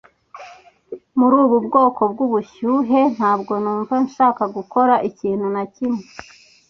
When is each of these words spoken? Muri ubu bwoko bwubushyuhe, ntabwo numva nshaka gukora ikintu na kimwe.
Muri 1.17 1.35
ubu 1.43 1.57
bwoko 1.67 2.01
bwubushyuhe, 2.11 2.99
ntabwo 3.15 3.53
numva 3.63 3.93
nshaka 4.05 4.43
gukora 4.55 4.93
ikintu 5.09 5.45
na 5.55 5.63
kimwe. 5.73 6.03